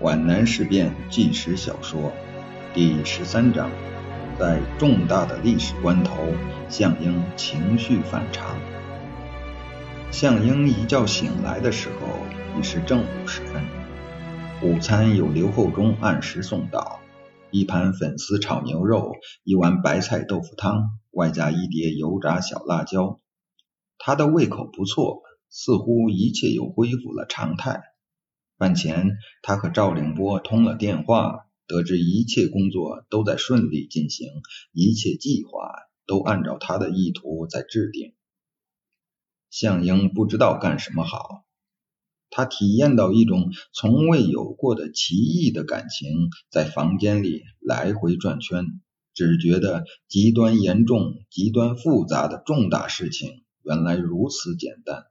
[0.00, 2.12] 皖南事变纪实小说
[2.72, 3.68] 第十三章，
[4.38, 6.14] 在重大的历史关头，
[6.68, 8.56] 项英情绪反常。
[10.12, 12.06] 项英一觉醒来的时候
[12.56, 13.60] 已是正午时分，
[14.62, 17.00] 午餐由刘厚忠按时送到，
[17.50, 23.18] 一盘粉丝炒牛肉，一碗白菜豆腐汤，外加一碟油炸小辣椒。
[23.98, 27.82] 他的胃口不错，似乎一切又恢复了常态。
[28.58, 34.28] 饭前，他和赵令波通了电话，得知一切工作都在顺利进行，
[34.72, 35.70] 一切计划
[36.08, 38.14] 都按照他的意图在制定。
[39.48, 41.44] 向英不知道干什么好，
[42.30, 48.64] 他体验到一种从未有过的奇异的感情，在房间里来回转圈，
[49.14, 55.04] 只觉得极端严重、极端复杂的重大事情原来如此简单。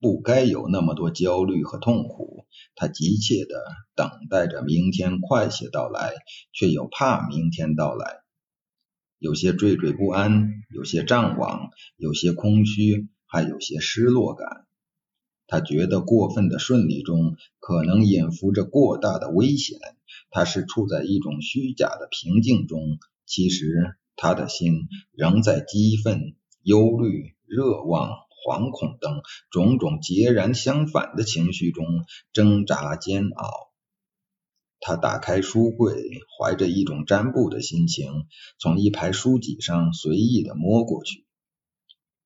[0.00, 2.46] 不该有那么多焦虑和痛苦。
[2.74, 3.62] 他急切地
[3.94, 6.14] 等待着明天快些到来，
[6.52, 8.22] 却又怕明天到来，
[9.18, 14.66] 有些惴惴不安，有些怅惘，有些空虚，还有些失落感。
[15.46, 19.78] 他觉得过分的顺利中可能隐伏着过大的危险。
[20.30, 28.16] 他是处在一种虚假的平静中，其实他的心仍在激愤、忧虑、热望。
[28.44, 31.86] 惶恐等种种截然相反的情绪中
[32.32, 33.70] 挣扎煎熬。
[34.82, 38.26] 他打开书柜，怀着一种占卜的心情，
[38.58, 41.26] 从一排书籍上随意的摸过去。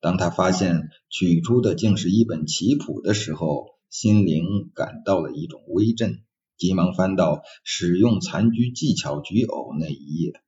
[0.00, 6.22] 当他发现取出的竟是一本棋谱的时候，心灵感到了一种微震，
[6.56, 10.40] 急忙翻到使用残局技巧局偶那一页。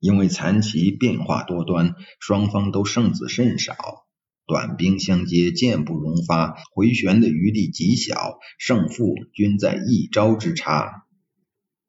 [0.00, 3.76] 因为残棋变化多端，双方都胜子甚少。
[4.46, 11.06] 短兵相接，箭不容发，回旋的余地极小，胜负均在一招之差。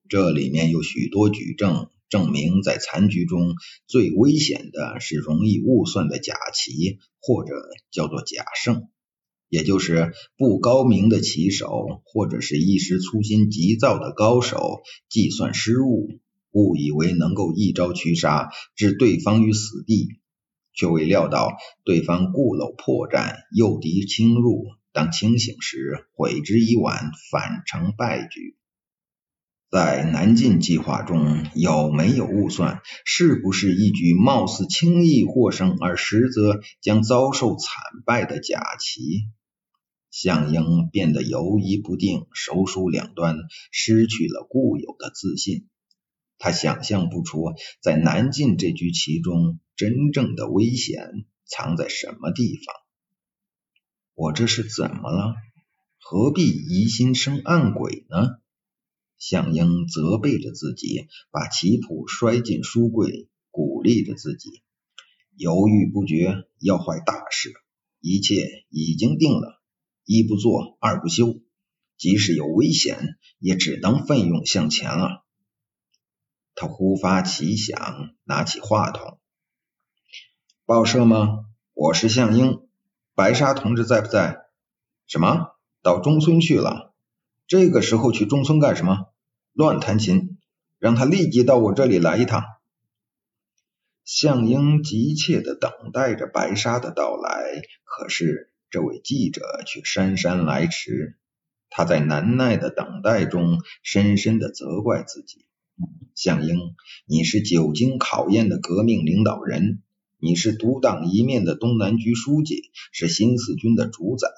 [0.08, 3.56] 这里面有许多举证，证明在残局中
[3.88, 7.54] 最危险的是容易误算的假棋，或者
[7.92, 8.88] 叫做假胜，
[9.50, 16.20] 也就是不高明的棋手，或者是一时粗心急躁的高手，计算失误，
[16.52, 20.08] 误以为能够一招取杀，置对方于死地。
[20.76, 24.66] 却未料到对方固搂破绽，诱敌侵入。
[24.92, 28.56] 当清醒时，悔之已晚，反成败局。
[29.70, 32.82] 在南进计划中有没有误算？
[33.04, 39.26] 是不是一局貌似轻易获胜，而实则将遭受惨败的假棋？
[40.12, 43.36] 项英变得犹疑不定，手书两端，
[43.72, 45.68] 失去了固有的自信。
[46.38, 49.60] 他想象不出在南进这局棋中。
[49.76, 52.76] 真正的危险藏在什么地方？
[54.14, 55.36] 我这是怎么了？
[56.00, 58.40] 何必疑心生暗鬼呢？
[59.18, 64.62] 向英责备着自己，把棋谱摔进书柜，鼓励着自己。
[65.36, 67.54] 犹豫不决要坏大事，
[68.00, 69.62] 一切已经定了，
[70.06, 71.42] 一不做二不休，
[71.98, 75.26] 即使有危险，也只能奋勇向前了。
[76.54, 79.20] 他忽发奇想，拿起话筒。
[80.68, 81.46] 报社吗？
[81.76, 82.64] 我是向英，
[83.14, 84.48] 白沙同志在不在？
[85.06, 85.52] 什么？
[85.84, 86.92] 到中村去了？
[87.46, 89.10] 这个时候去中村干什么？
[89.54, 90.40] 乱弹琴！
[90.80, 92.44] 让他立即到我这里来一趟。
[94.06, 101.20] 向英急切的等待着白沙的到来，可是这位记者却姗姗来迟。
[101.70, 105.46] 他在难耐的等待中，深深的责怪自己：
[106.16, 106.58] 向英，
[107.06, 109.84] 你是久经考验的革命领导人。
[110.18, 114.30] 你是独当一面的东南局书记，是新四军的主宰。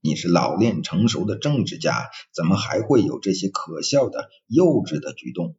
[0.00, 5.56] 你是老练成熟的政治家，怎么还会有这些可笑的、幼稚的举动？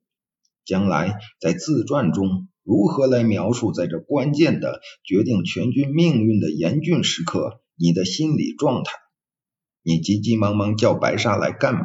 [0.65, 8.91] 将来在自传中如何来描述在这关键的、决定全军命运的严峻时刻你的心理状态？
[9.81, 11.83] 你急急忙忙叫白沙来干嘛？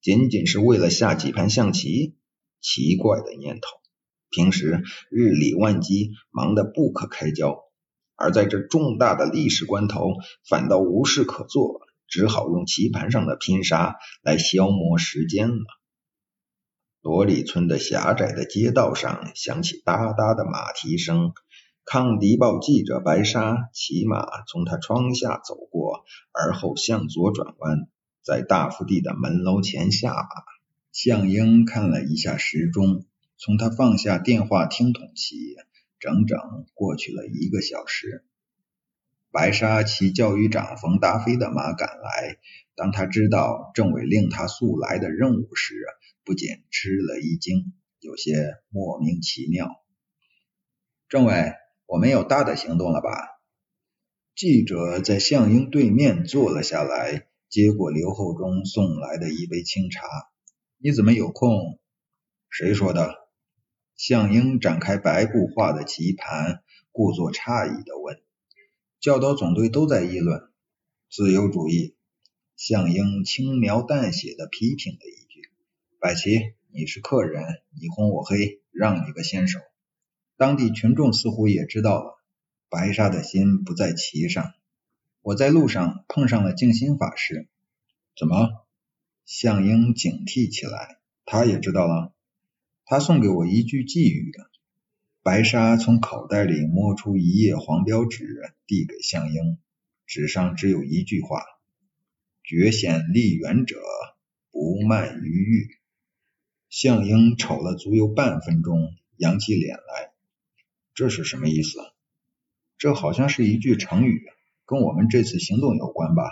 [0.00, 2.14] 仅仅是为了下几盘象棋？
[2.60, 3.68] 奇怪的念头。
[4.30, 7.60] 平时日理万机，忙得不可开交，
[8.14, 10.14] 而在这重大的历史关头，
[10.48, 15.64] 反倒无事可做，只好用棋盘上的拼杀来消磨时间了。
[17.00, 21.32] 罗里村的狭窄的街道上响起哒哒的马蹄声，
[21.84, 27.88] 抗敌报记者白沙骑马从他窗下走过，而后向左转弯，
[28.22, 30.28] 在大福地的门楼前下马。
[30.90, 33.04] 向英看了一下时钟。
[33.40, 35.36] 从他放下电话听筒起，
[36.00, 36.38] 整整
[36.74, 38.24] 过去了一个小时。
[39.30, 42.38] 白沙骑教育长冯达飞的马赶来，
[42.74, 45.76] 当他知道政委令他速来的任务时，
[46.24, 49.84] 不仅吃了一惊，有些莫名其妙。
[51.08, 51.52] 政委，
[51.86, 53.10] 我们有大的行动了吧？
[54.34, 60.08] 记者在向英对面坐了下来，接过刘厚忠送来的一杯清茶。
[60.78, 61.78] 你怎么有空？
[62.50, 63.27] 谁说的？
[63.98, 66.62] 向英展开白布画的棋盘，
[66.92, 68.22] 故作诧异的问。
[69.00, 70.40] 教导总队都在议论
[71.10, 71.96] 自由主义。
[72.56, 75.50] 向英轻描淡写的批评了一句
[75.98, 79.58] ：“百齐，你是客人，你红我黑，让你个先手。”
[80.38, 82.22] 当地群众似乎也知道了，
[82.68, 84.54] 白沙的心不在棋上。
[85.22, 87.48] 我在路上碰上了静心法师。
[88.16, 88.64] 怎么？
[89.24, 90.98] 向英警惕起来。
[91.24, 92.12] 他也知道了。
[92.90, 94.32] 他送给我一句寄语。
[95.22, 99.58] 白沙从口袋里摸出一页黄标纸，递给向英。
[100.06, 101.42] 纸上只有一句话：
[102.42, 103.76] 绝险立远者，
[104.50, 105.68] 不慢于欲。
[106.70, 110.12] 向英瞅了足有半分钟，扬起脸来。
[110.94, 111.78] 这是什么意思？
[112.78, 114.22] 这好像是一句成语，
[114.64, 116.30] 跟我们这次行动有关吧？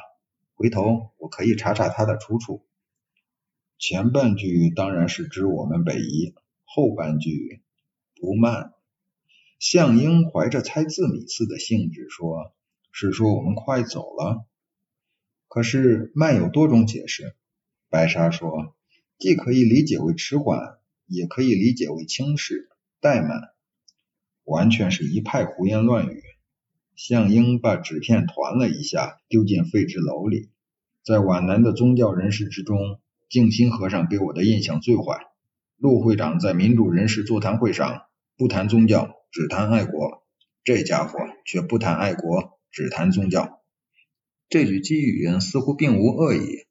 [0.54, 2.64] 回头我可以查查它的出处。
[3.78, 6.34] 前半句当然是指我们北移，
[6.76, 7.62] 后半句
[8.20, 8.74] 不慢。
[9.58, 12.52] 向英怀着猜字谜似的兴致说
[12.92, 14.44] ：“是说我们快走了。”
[15.48, 17.34] 可是慢有多种解释。
[17.88, 18.76] 白沙说
[19.18, 20.76] ：“既可以理解为迟缓，
[21.06, 22.68] 也可以理解为轻视、
[23.00, 23.40] 怠慢。”
[24.44, 26.22] 完全是一派胡言乱语。
[26.94, 30.50] 向英把纸片团了一下，丢进废纸篓里。
[31.02, 33.00] 在皖南的宗教人士之中，
[33.30, 35.26] 静心和尚给我的印象最坏。
[35.78, 38.02] 陆会长在民主人士座谈会上
[38.38, 40.24] 不谈宗教，只谈爱国。
[40.64, 43.60] 这家伙却不谈爱国，只谈宗教。
[44.48, 46.66] 这句寄语似乎并无恶意。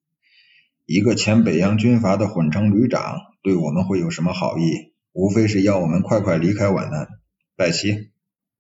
[0.85, 4.93] 一个前北洋军阀的混成旅长对我们会有什么好意？
[5.13, 7.07] 无非是要我们快快离开皖南。
[7.55, 8.11] 拜齐，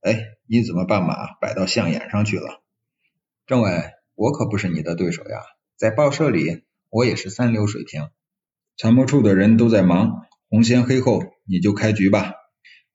[0.01, 2.61] 哎，你怎么把马摆到象眼上去了？
[3.45, 5.39] 政委，我可不是你的对手呀，
[5.75, 8.09] 在报社里我也是三流水平。
[8.77, 12.31] 参谋处的人都在忙，红先黑后，你就开局吧。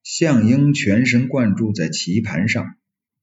[0.02, 2.64] 项英全神贯注在棋盘上，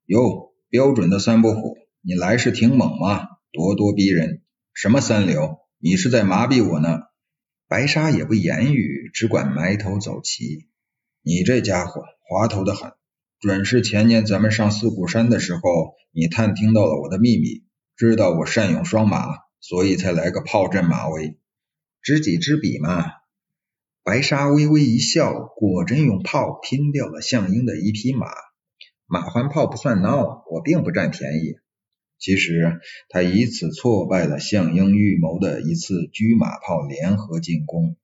[0.06, 4.44] 哟，标准的三不虎，你来势挺猛嘛，咄咄逼人。
[4.76, 5.58] 什么三流？
[5.80, 7.00] 你是在麻痹我呢？
[7.68, 10.68] 白沙也不言语，只管埋头走棋。
[11.24, 12.92] 你这家伙滑头的很，
[13.40, 17.64] 准是前年咱们上四股山的时候，你探听到了我的秘密，
[17.96, 19.26] 知道我善用双马，
[19.62, 21.40] 所以才来个炮阵马威，
[22.04, 23.04] 知己知彼嘛。
[24.08, 28.28] 白沙微微一笑，果真用炮拼掉了项英的一匹马。
[29.06, 31.56] 马换炮不算孬，我并不占便宜。
[32.18, 37.98] 其实他以此挫败了项英预谋的一次车马炮联合进攻，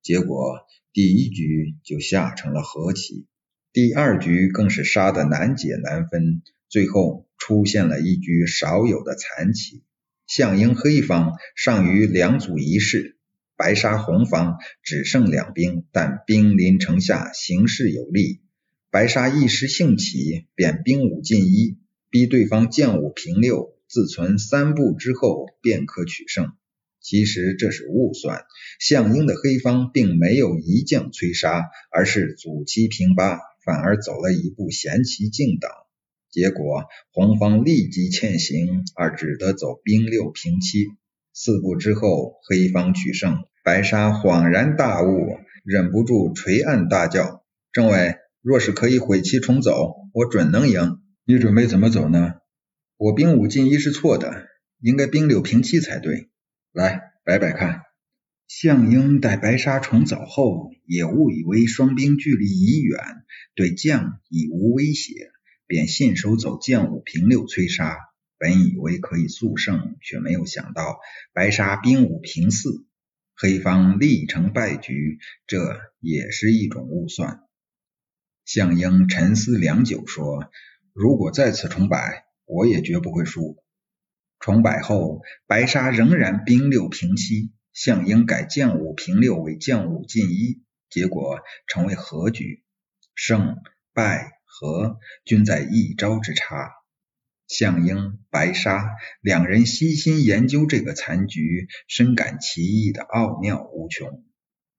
[0.00, 0.60] 结果。
[0.94, 3.26] 第一局就下成了和棋，
[3.74, 6.40] 第二局更是杀得难解难分，
[6.70, 9.82] 最后出现了一局少有的残棋。
[10.26, 13.18] 项英黑方尚于两组一士，
[13.62, 18.40] 白沙红方只剩两兵，但兵临城下，形势有利。
[18.90, 21.78] 白沙一时兴起，便兵五进一，
[22.10, 26.54] 逼对方将五平六，自存三步之后便可取胜。
[27.00, 28.46] 其实这是误算，
[28.80, 35.70] 项英的黑方并没有一将催杀，而是阻击平八，反而走了一步闲棋静挡。
[36.32, 40.88] 结果红方立即欠行，而只得走兵六平七。
[41.32, 43.44] 四步之后，黑方取胜。
[43.64, 50.98] 白沙恍然大悟，忍不住垂案大叫：“政委，若是可以悔棋重走，我准能赢。
[51.24, 52.34] 你准备怎么走呢？
[52.96, 54.48] 我兵五进一是错的，
[54.80, 56.28] 应该兵六平七才对。”
[56.74, 57.82] 来摆摆看，
[58.48, 62.98] 项英待白沙重走后，也误以为双兵距离已远，
[63.54, 65.30] 对将已无威胁，
[65.68, 67.96] 便信手走将五平六催杀。
[68.38, 70.98] 本以为可以速胜，却没有想到
[71.32, 72.84] 白沙兵五平四，
[73.34, 77.40] 黑方力成败局，这也是一种误算。
[78.44, 80.50] 项英沉思良久，说
[80.92, 83.62] ：“如果再次重摆，我也绝不会输。”
[84.38, 92.64] 重摆后，白沙仍然兵六平七，项英改将五平六为将五进一，结果成为和局，
[93.14, 93.56] 胜
[93.92, 96.81] 败和均在一招之差。
[97.52, 104.24] 项英、白沙两人悉心研究这个残局，深感其意的奥妙无穷。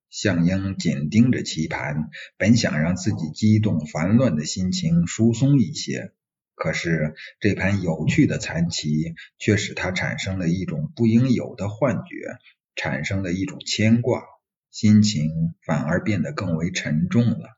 [0.10, 6.13] 项英紧盯着棋盘，本想让自己激动烦乱的心情疏松一些。
[6.56, 12.39] 可是这盘有趣的残棋却使他产生了一种不应有的幻觉，
[12.75, 14.24] 产生了一种牵挂，
[14.72, 17.56] 心情反而变得更为沉重了。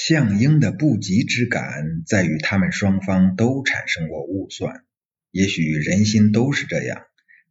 [0.00, 4.84] 项英的不吉之感在于他们双方都产生过误算，
[5.32, 7.02] 也许人心都是这样。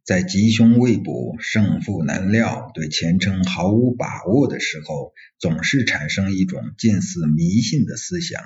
[0.02, 8.42] 在吉凶未卜、胜负难料、对前程毫无把握的时候，总是产生一种近似迷信的思想，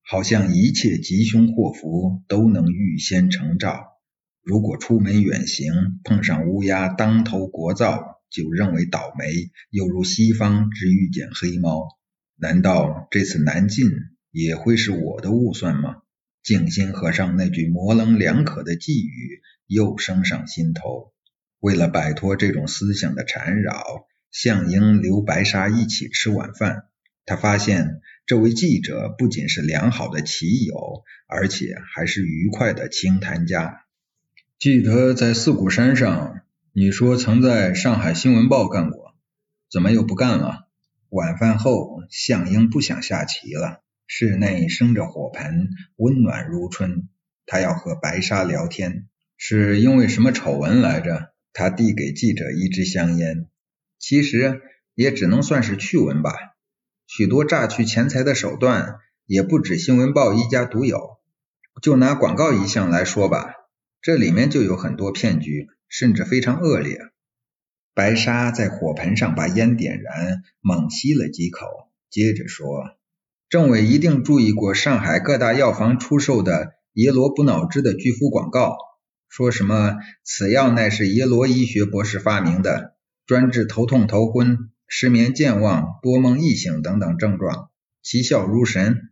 [0.00, 3.98] 好像一切吉凶祸福都能预先成兆。
[4.42, 11.98] 如果出门远行碰上乌鸦当头国造，就认为倒霉，犹如西方只遇见黑猫。
[12.36, 13.90] 难道这次南进
[14.30, 15.96] 也会是我的误算吗？
[16.42, 19.42] 静心和尚那句模棱两可的寄语。
[19.68, 21.12] 又升上心头。
[21.58, 26.84] 为了摆脱这种思想的缠绕，向英留白沙一起吃晚饭。
[27.24, 33.80] 他发现这位记者不仅是良好的棋友，而且还是愉快的清谈家。
[34.60, 39.16] 记得在四谷山上，你说曾在上海新闻报干过，
[39.68, 40.65] 怎么又不干了？
[41.16, 43.80] 晚饭后，向英不想下棋了。
[44.06, 47.08] 室内生着火盆，温暖如春。
[47.46, 49.08] 他要和白沙聊天。
[49.38, 51.32] 是因为什么丑闻来着？
[51.54, 53.46] 他递给记者一支香烟，
[53.98, 54.60] 其实
[54.94, 56.34] 也只能算是趣闻吧。
[57.06, 61.16] 许多榨取钱财的手段也不止新闻报一家独有。
[61.80, 63.54] 就拿广告一项来说吧，
[64.02, 66.98] 这里面就有很多骗局，甚至非常恶劣。
[67.96, 72.90] 白沙在火盆上把烟点燃，猛吸了几口，接着说
[73.48, 78.76] ：“政委一定注意过上海各大药房出售的耶罗补脑汁的巨幅广告。”
[79.30, 87.70] 说什么此药乃是耶罗医学博士发明的，专治头痛头昏、失眠健忘、多梦易醒等等症状，
[88.02, 89.08] 奇效如神。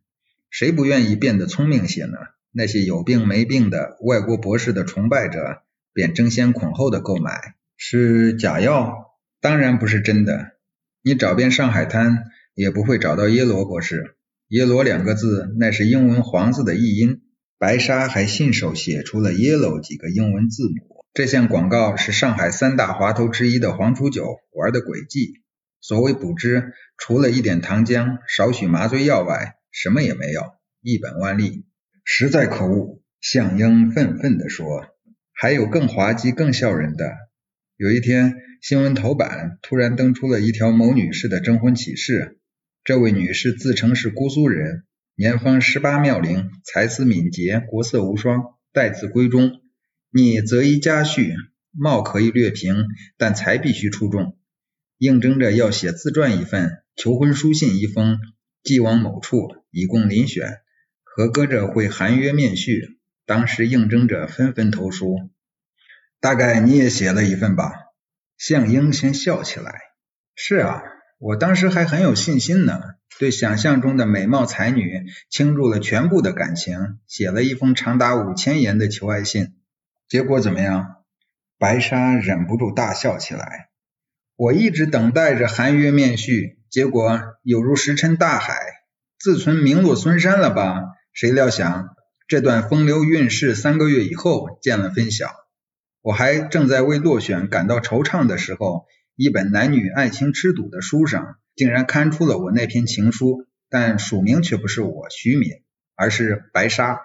[0.51, 2.19] 谁不愿意变得聪明些呢？
[2.53, 5.63] 那些有病没病的外国博士的崇拜者
[5.95, 7.55] 便争先恐后的购买。
[7.87, 9.15] 是假药？
[9.43, 10.53] 当然不是真的。
[11.03, 12.25] 你找遍上海滩
[12.55, 14.17] 也不会找到耶罗博士。
[14.49, 17.21] 耶罗两个字乃是英文黄字的译音。
[17.59, 21.05] 白沙还信手写出了 “yellow” 几个英文字母。
[21.13, 25.43] 这项广告是上海三大滑头之一的黄楚九玩的诡计。
[25.83, 30.41] 所谓补汁，除了一点糖浆、少许麻醉药外，什么也没有，
[30.81, 31.67] 一本万利，
[32.03, 33.03] 实在可恶。
[33.21, 34.87] 向英愤愤地说
[35.37, 37.13] ：“还有更滑稽、更笑人的。
[37.77, 42.39] 有一天，新闻头版突然登出了一条某女士的征婚启事。
[42.85, 44.85] 这位女士自称是姑苏人。”
[45.17, 49.61] 年方十八妙龄，才思敏捷，国色无双，待字闺中。
[50.13, 51.35] 你择一家婿，
[51.73, 52.85] 貌可以略平，
[53.17, 54.39] 但才必须出众。
[54.99, 58.19] 应征着要写自传一份，求婚书信一封，
[58.63, 60.59] 寄往某处，以供遴选。
[61.03, 62.99] 合格者会含约面叙。
[63.27, 65.31] 当时应征者纷纷投书。
[66.25, 67.71] 大概你也写了一份吧？
[68.39, 69.75] 向英先笑起来。
[70.35, 70.83] 是啊。
[71.19, 72.81] 我当时还很有信心呢，
[73.19, 79.55] 对想象中的美貌才女倾注了全部的感情，写了一封长达五千言的求爱信。
[80.09, 81.05] 结果怎么样？
[81.59, 83.69] 白沙忍不住大笑起来。
[84.35, 88.57] 我一直等待着含约面叙，结果有如石沉大海，
[89.19, 90.81] 自存名落孙山了吧？
[91.13, 91.91] 谁料想
[92.27, 95.44] 这段风流韵事三个月以后见了分晓。
[96.05, 98.85] 我还正在为落选感到惆怅的时候。
[99.17, 105.49] 一本男女爱情吃赌的书上，竟然刊出了我那篇情书，但署名却不是我徐敏，
[105.95, 107.01] 而是白沙。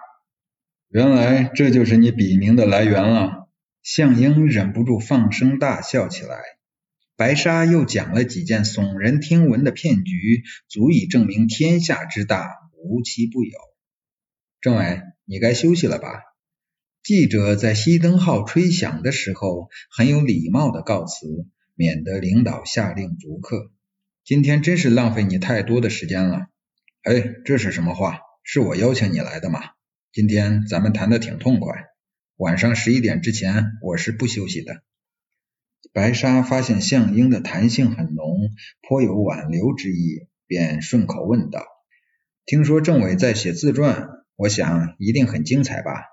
[0.88, 3.48] 原来这就是你笔名的来源了。
[3.82, 6.36] 向英忍不住放声大笑起来。
[7.16, 12.50] 白沙又讲了几件耸人听闻的骗局，足以证明天下之大，
[12.84, 13.52] 无奇不有。
[14.60, 16.20] 政委，你该休息了吧？
[17.02, 21.46] 记者在熄灯号吹响的时候，很有礼貌的告辞。
[21.76, 23.72] 免得领导下令逐客。
[24.22, 26.48] 今天真是浪费你太多的时间了。
[27.02, 28.20] 哎，这是什么话？
[28.42, 29.60] 是我邀请你来的吗？
[30.12, 31.86] 今天咱们谈的挺痛快。
[32.36, 34.82] 晚上十一点之前我是不休息的。
[35.94, 38.50] 白沙发现向英的弹性很浓，
[38.86, 41.64] 颇有挽留之意，便顺口问道
[42.44, 46.04] ：“听说政委在写自传，我想一定很精彩吧？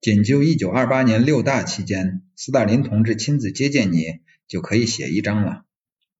[0.00, 5.64] 仅就一九二八年六大期间，斯大林同志亲自接见你。”就可以写一张了。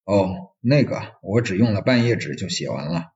[0.05, 3.07] 哦，那个我只用了半页纸就写完了。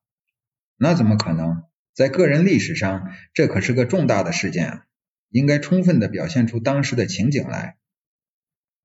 [0.76, 1.62] 那怎么可能？
[1.94, 4.86] 在个人历史上，这可是个重大的事件啊，
[5.30, 7.76] 应该充分的表现出当时的情景来。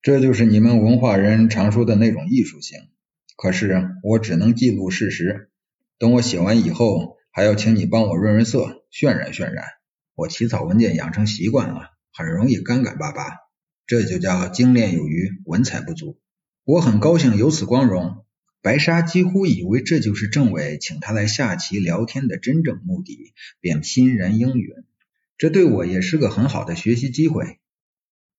[0.03, 2.77] 这就是你们文化人常说的那种艺术性。
[3.35, 5.49] 可是我只能记录事实。
[5.97, 9.65] 等我写完以后，还要请你帮我润润色，渲染渲染。
[10.19, 13.37] 我起草文件养成习惯了，很容易干干巴巴，
[13.87, 16.19] 这就叫精炼有余，文采不足。
[16.65, 18.25] 我很高兴有此光荣。
[18.61, 24.69] 白沙几乎以为这就是政委请他来下棋聊天的真正目的，便欣然应允。
[25.37, 27.59] 这对我也是个很好的学习机会。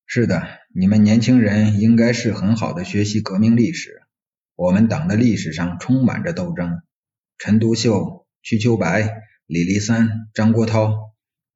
[0.05, 4.03] 是的，你们年轻人应该是很好的学习革命历史。
[4.55, 6.83] 我们党的历史上充满着斗争，
[7.39, 11.10] 陈独秀、瞿秋白、李立三、张国焘，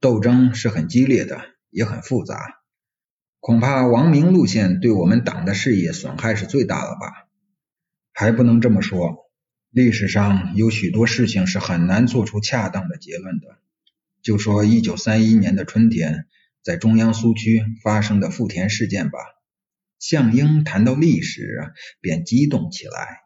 [0.05, 2.39] 斗争是很激烈的，也很复杂。
[3.39, 7.25] 恐怕王明路线对我们党的事业损害是最大的吧？
[8.13, 9.31] 还不能这么说，
[9.71, 13.57] 历史上有许多事情是很难做出恰当的结论的。
[14.21, 16.27] 就说一九三一年的春天，
[16.61, 19.17] 在中央苏区发生的富田事件吧。
[19.97, 23.24] 项英谈到历史，便激动起来。